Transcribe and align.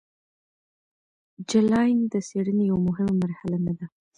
جلاین 1.49 1.97
د 2.11 2.13
څیړنې 2.27 2.63
یوه 2.69 2.81
مهمه 2.87 3.13
مرحله 3.21 3.57
نه 3.65 3.73
ده. 3.77 3.85